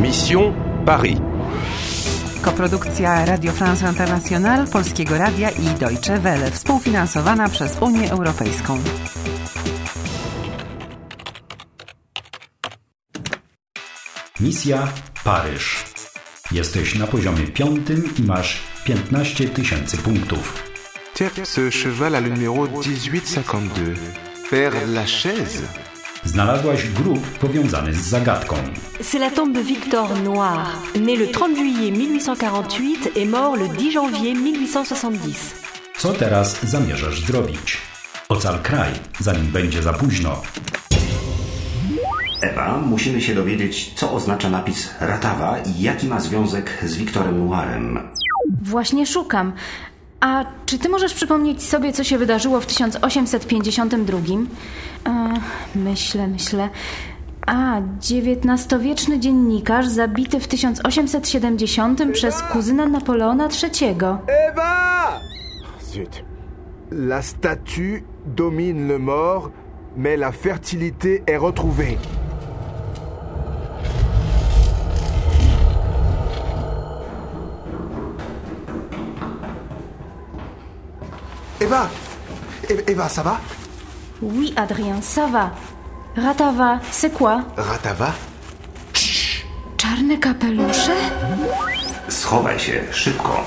[0.00, 0.54] Mission
[0.86, 1.18] Paris.
[2.42, 8.78] Koprodukcja Radio France International, Polskiego Radia i Deutsche Welle, współfinansowana przez Unię Europejską.
[14.40, 14.88] Misja
[15.24, 15.84] Paryż.
[16.52, 20.62] Jesteś na poziomie piątym i masz 15 tysięcy punktów.
[21.14, 23.94] Tiens, ce cheval a le numéro 1852.
[24.50, 25.87] Père Lachaise
[26.24, 28.56] Znalazłaś grób powiązany z zagadką.
[29.00, 30.66] C'est la tombe de Victor Noir,
[31.00, 35.54] né le 30 juillet 1848 et mort le 10 janvier 1870.
[35.98, 37.76] Co teraz zamierzasz zrobić?
[38.28, 40.42] Ocal kraj, zanim będzie za późno.
[42.40, 47.98] Ewa, musimy się dowiedzieć, co oznacza napis Ratawa i jaki ma związek z Wiktorem Noirem.
[48.62, 49.52] Właśnie szukam.
[50.20, 54.18] A czy ty możesz przypomnieć sobie, co się wydarzyło w 1852?
[55.06, 55.34] E,
[55.74, 56.68] myślę, myślę.
[57.46, 57.80] A,
[58.10, 63.96] XIX-wieczny dziennikarz zabity w 1870 przez kuzyna Napoleona III.
[64.48, 65.20] Eva
[65.82, 66.22] Zut.
[66.90, 69.50] La statue domine le mort,
[69.96, 71.98] mais la fertilité est retrouvée.
[81.60, 81.88] Eva
[82.70, 83.40] E- Eva, ça va
[84.22, 85.52] Oui, Adrien, ça va.
[86.16, 87.42] Ratawa, c'est quoi?
[87.56, 88.12] Ratava?
[89.76, 90.92] Czarne kapelusze?
[92.08, 93.44] Schowaj się, szybko.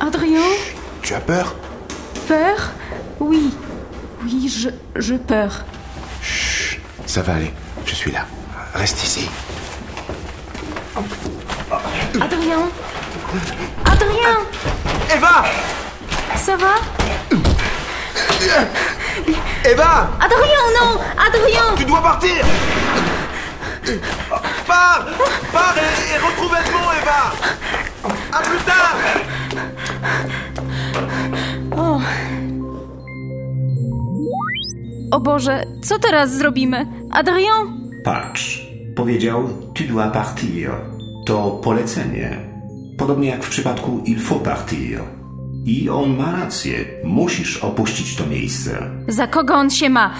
[0.00, 0.50] Adrien?
[1.02, 1.54] Tu as peur?
[2.28, 2.70] Peur?
[3.20, 3.50] Oui.
[4.24, 5.64] Oui, je, je peur.
[7.06, 7.52] Ça va aller,
[7.84, 8.26] je suis là.
[8.74, 9.28] Reste ici.
[12.20, 12.68] Adrien?
[13.84, 14.38] Adrien?
[15.16, 15.44] Eva
[16.36, 16.74] Ça va?
[19.64, 22.44] Eva Adrien, non Adrien Tu dois partir
[24.66, 25.06] Pars
[25.52, 27.32] Pars et, et retrouve Edmond, Eva
[28.32, 28.96] À plus tard
[35.10, 36.86] O Boże, co teraz zrobimy?
[37.12, 37.90] Adrien?
[38.04, 38.66] Patrz.
[38.96, 40.70] Powiedział tu dois partir.
[41.26, 42.36] To polecenie.
[42.98, 45.00] Podobnie jak w przypadku il faut partir.
[45.66, 46.84] I on ma rację.
[47.04, 48.90] Musisz opuścić to miejsce.
[49.08, 50.14] Za kogo on się ma?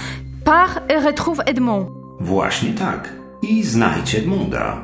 [0.44, 1.88] Pars et retrouve Edmond.
[2.20, 3.12] Właśnie tak.
[3.42, 4.76] I znajdź Edmunda.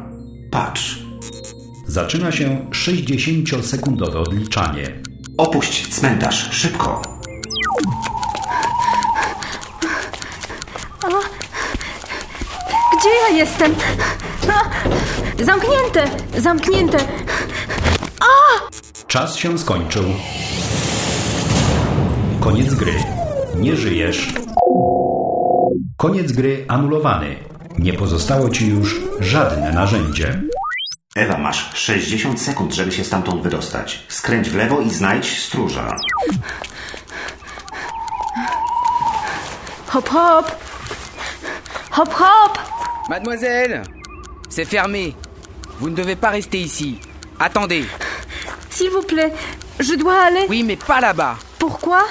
[0.50, 1.03] Patrz.
[1.87, 4.93] Zaczyna się 60-sekundowe odliczanie.
[5.38, 7.03] Opuść cmentarz, szybko.
[12.98, 13.75] Gdzie ja jestem?
[14.48, 14.71] A!
[15.44, 16.04] Zamknięte!
[16.38, 16.98] Zamknięte!
[19.10, 20.04] Czas się skończył.
[22.41, 22.94] Koniec gry.
[23.56, 24.28] Nie żyjesz.
[25.97, 27.37] Koniec gry anulowany.
[27.78, 30.43] Nie pozostało ci już żadne narzędzie.
[31.16, 34.06] Ewa, masz 60 sekund, żeby się stamtąd wydostać.
[34.09, 35.97] Skręć w lewo i znajdź stróża.
[39.87, 40.50] Hop, hop!
[41.91, 42.59] Hop, hop!
[43.09, 43.82] Mademoiselle,
[44.50, 45.12] c'est fermé.
[45.81, 47.00] Vous ne devez pas rester ici.
[47.38, 47.84] Attendez.
[48.70, 49.32] S'il vous plaît,
[49.78, 50.47] je dois aller.
[50.48, 51.36] Oui, mais pas là-bas.
[51.58, 52.03] Pourquoi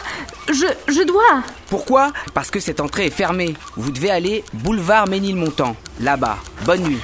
[0.50, 1.44] je, je dois?
[1.70, 2.12] Pourquoi?
[2.34, 3.56] Parce que cette entrée est fermée.
[3.78, 5.76] Vous devez aller boulevard Ménilmontant.
[6.00, 6.38] Là-bas.
[6.66, 7.00] Bonne nuit.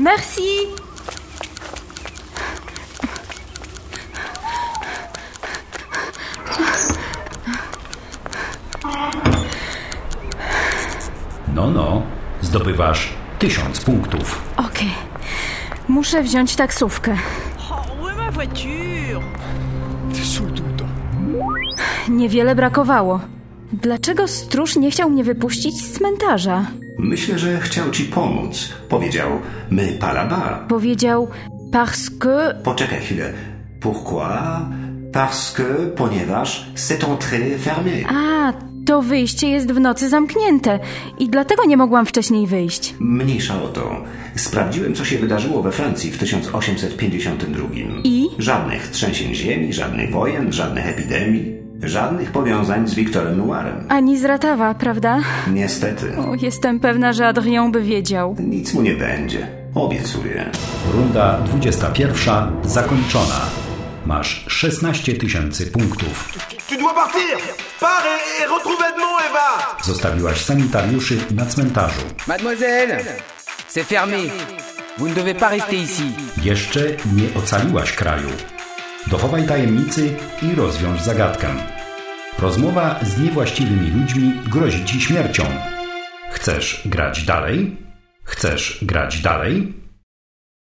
[0.00, 0.68] Merci.
[11.54, 12.02] No, no.
[12.42, 14.42] Zdobywasz 1000 punktów.
[14.56, 14.90] Okej.
[15.88, 17.16] Muszę wziąć taksówkę.
[18.42, 19.22] Voiture
[20.12, 20.88] T'es saoul tout le temps.
[22.08, 23.20] Niewiele brakowało.
[23.72, 26.66] Dlaczego stróż nie chciał mnie wypuścić z cmentarza?
[26.98, 28.72] Myślę, że chciał ci pomóc.
[28.88, 29.30] Powiedział,
[29.70, 30.64] my palaba.
[30.68, 31.28] Powiedział,
[31.72, 32.54] parce que...
[32.64, 33.32] Poczekaj chwilę.
[33.80, 34.28] Pourquoi?
[35.12, 38.04] Parce que, ponieważ, cette entrée est fermée.
[38.08, 38.52] A,
[38.92, 40.78] to wyjście jest w nocy zamknięte
[41.18, 42.94] i dlatego nie mogłam wcześniej wyjść.
[43.00, 43.96] Mniejsza o to.
[44.36, 47.68] Sprawdziłem, co się wydarzyło we Francji w 1852.
[48.04, 48.28] I?
[48.38, 51.52] Żadnych trzęsień ziemi, żadnych wojen, żadnych epidemii,
[51.82, 53.84] żadnych powiązań z Wiktorem Noirem.
[53.88, 55.18] Ani z Ratawa, prawda?
[55.52, 58.36] Niestety, O, jestem pewna, że Adrien by wiedział.
[58.38, 59.46] nic mu nie będzie.
[59.74, 60.50] Obiecuję.
[60.94, 62.34] Runda 21
[62.64, 63.61] zakończona.
[64.06, 66.28] Masz 16 tysięcy punktów.
[66.68, 67.38] Tu dois partir
[67.80, 72.02] Pars et, et retrouve Edmond, Eva Zostawiłaś sanitariuszy na cmentarzu.
[72.26, 73.04] Mademoiselle,
[73.68, 74.30] c'est fermé.
[74.98, 76.02] Vous ne devez pas rester ici.
[76.42, 76.80] Jeszcze
[77.12, 78.28] nie ocaliłaś kraju.
[79.06, 81.48] Dochowaj tajemnicy i rozwiąż zagadkę.
[82.38, 85.44] Rozmowa z niewłaściwymi ludźmi grozi ci śmiercią.
[86.32, 87.76] Chcesz grać dalej?
[88.24, 89.81] Chcesz grać dalej?